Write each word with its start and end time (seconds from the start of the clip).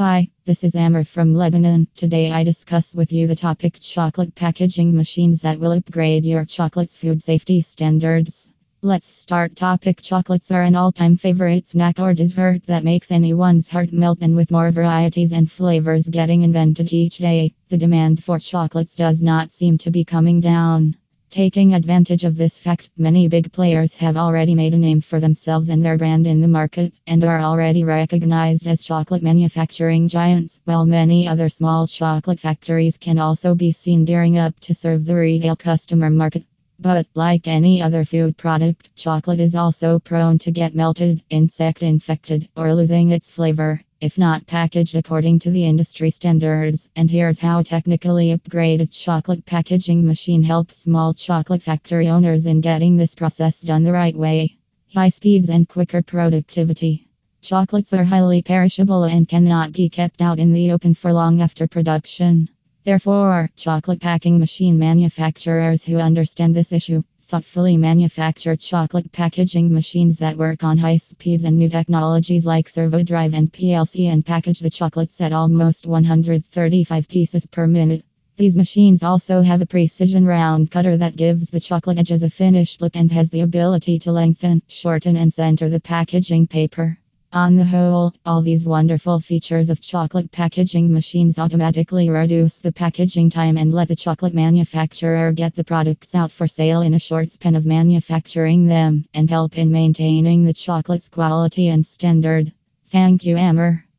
Hi, 0.00 0.30
this 0.46 0.64
is 0.64 0.76
Amr 0.76 1.04
from 1.04 1.34
Lebanon. 1.34 1.86
Today 1.94 2.30
I 2.32 2.42
discuss 2.42 2.94
with 2.94 3.12
you 3.12 3.26
the 3.26 3.36
topic 3.36 3.76
chocolate 3.80 4.34
packaging 4.34 4.96
machines 4.96 5.42
that 5.42 5.60
will 5.60 5.72
upgrade 5.72 6.24
your 6.24 6.46
chocolate's 6.46 6.96
food 6.96 7.22
safety 7.22 7.60
standards. 7.60 8.48
Let's 8.80 9.14
start 9.14 9.56
topic 9.56 10.00
chocolates 10.00 10.50
are 10.52 10.62
an 10.62 10.74
all-time 10.74 11.16
favorite 11.16 11.66
snack 11.66 11.98
or 11.98 12.14
dessert 12.14 12.62
that 12.64 12.82
makes 12.82 13.12
anyone's 13.12 13.68
heart 13.68 13.92
melt 13.92 14.20
and 14.22 14.34
with 14.34 14.50
more 14.50 14.70
varieties 14.70 15.32
and 15.32 15.52
flavors 15.52 16.06
getting 16.06 16.44
invented 16.44 16.94
each 16.94 17.18
day, 17.18 17.52
the 17.68 17.76
demand 17.76 18.24
for 18.24 18.38
chocolates 18.38 18.96
does 18.96 19.20
not 19.20 19.52
seem 19.52 19.76
to 19.76 19.90
be 19.90 20.06
coming 20.06 20.40
down. 20.40 20.96
Taking 21.30 21.74
advantage 21.74 22.24
of 22.24 22.36
this 22.36 22.58
fact, 22.58 22.90
many 22.96 23.28
big 23.28 23.52
players 23.52 23.94
have 23.94 24.16
already 24.16 24.56
made 24.56 24.74
a 24.74 24.76
name 24.76 25.00
for 25.00 25.20
themselves 25.20 25.70
and 25.70 25.84
their 25.84 25.96
brand 25.96 26.26
in 26.26 26.40
the 26.40 26.48
market, 26.48 26.92
and 27.06 27.22
are 27.22 27.40
already 27.40 27.84
recognized 27.84 28.66
as 28.66 28.80
chocolate 28.80 29.22
manufacturing 29.22 30.08
giants, 30.08 30.58
while 30.64 30.84
many 30.84 31.28
other 31.28 31.48
small 31.48 31.86
chocolate 31.86 32.40
factories 32.40 32.96
can 32.96 33.20
also 33.20 33.54
be 33.54 33.70
seen 33.70 34.04
gearing 34.04 34.38
up 34.38 34.58
to 34.58 34.74
serve 34.74 35.04
the 35.04 35.14
retail 35.14 35.54
customer 35.54 36.10
market. 36.10 36.44
But, 36.80 37.06
like 37.14 37.46
any 37.46 37.80
other 37.80 38.04
food 38.04 38.36
product, 38.36 38.90
chocolate 38.96 39.38
is 39.38 39.54
also 39.54 40.00
prone 40.00 40.38
to 40.38 40.50
get 40.50 40.74
melted, 40.74 41.22
insect 41.30 41.84
infected, 41.84 42.48
or 42.56 42.74
losing 42.74 43.10
its 43.10 43.30
flavor 43.30 43.80
if 44.00 44.16
not 44.16 44.46
packaged 44.46 44.94
according 44.94 45.38
to 45.38 45.50
the 45.50 45.64
industry 45.64 46.10
standards. 46.10 46.88
And 46.96 47.10
here's 47.10 47.38
how 47.38 47.62
technically 47.62 48.34
upgraded 48.34 48.90
chocolate 48.90 49.44
packaging 49.44 50.06
machine 50.06 50.42
helps 50.42 50.78
small 50.78 51.12
chocolate 51.12 51.62
factory 51.62 52.08
owners 52.08 52.46
in 52.46 52.60
getting 52.60 52.96
this 52.96 53.14
process 53.14 53.60
done 53.60 53.84
the 53.84 53.92
right 53.92 54.16
way. 54.16 54.56
High 54.94 55.10
speeds 55.10 55.50
and 55.50 55.68
quicker 55.68 56.02
productivity. 56.02 57.08
Chocolates 57.42 57.92
are 57.92 58.04
highly 58.04 58.42
perishable 58.42 59.04
and 59.04 59.28
cannot 59.28 59.72
be 59.72 59.88
kept 59.88 60.22
out 60.22 60.38
in 60.38 60.52
the 60.52 60.72
open 60.72 60.94
for 60.94 61.12
long 61.12 61.40
after 61.40 61.66
production. 61.66 62.48
Therefore, 62.84 63.50
chocolate 63.56 64.00
packing 64.00 64.38
machine 64.38 64.78
manufacturers 64.78 65.84
who 65.84 65.98
understand 65.98 66.54
this 66.54 66.72
issue 66.72 67.02
thoughtfully 67.30 67.76
manufactured 67.76 68.58
chocolate 68.58 69.12
packaging 69.12 69.72
machines 69.72 70.18
that 70.18 70.36
work 70.36 70.64
on 70.64 70.76
high 70.76 70.96
speeds 70.96 71.44
and 71.44 71.56
new 71.56 71.68
technologies 71.68 72.44
like 72.44 72.68
servo 72.68 73.04
drive 73.04 73.34
and 73.34 73.52
PLC 73.52 74.06
and 74.06 74.26
package 74.26 74.58
the 74.58 74.68
chocolates 74.68 75.20
at 75.20 75.32
almost 75.32 75.86
135 75.86 77.08
pieces 77.08 77.46
per 77.46 77.68
minute. 77.68 78.04
These 78.36 78.56
machines 78.56 79.04
also 79.04 79.42
have 79.42 79.62
a 79.62 79.66
precision 79.66 80.24
round 80.24 80.72
cutter 80.72 80.96
that 80.96 81.14
gives 81.14 81.50
the 81.50 81.60
chocolate 81.60 81.98
edges 81.98 82.24
a 82.24 82.30
finished 82.30 82.80
look 82.80 82.96
and 82.96 83.12
has 83.12 83.30
the 83.30 83.42
ability 83.42 84.00
to 84.00 84.12
lengthen, 84.12 84.62
shorten, 84.66 85.16
and 85.16 85.32
center 85.32 85.68
the 85.68 85.78
packaging 85.78 86.48
paper. 86.48 86.99
On 87.32 87.54
the 87.54 87.64
whole, 87.64 88.12
all 88.26 88.42
these 88.42 88.66
wonderful 88.66 89.20
features 89.20 89.70
of 89.70 89.80
chocolate 89.80 90.32
packaging 90.32 90.92
machines 90.92 91.38
automatically 91.38 92.10
reduce 92.10 92.60
the 92.60 92.72
packaging 92.72 93.30
time 93.30 93.56
and 93.56 93.72
let 93.72 93.86
the 93.86 93.94
chocolate 93.94 94.34
manufacturer 94.34 95.30
get 95.30 95.54
the 95.54 95.62
products 95.62 96.16
out 96.16 96.32
for 96.32 96.48
sale 96.48 96.80
in 96.80 96.92
a 96.94 96.98
short 96.98 97.30
span 97.30 97.54
of 97.54 97.64
manufacturing 97.64 98.66
them, 98.66 99.04
and 99.14 99.30
help 99.30 99.56
in 99.56 99.70
maintaining 99.70 100.44
the 100.44 100.52
chocolate's 100.52 101.08
quality 101.08 101.68
and 101.68 101.86
standard. 101.86 102.52
Thank 102.86 103.24
you, 103.24 103.36
Amr. 103.36 103.84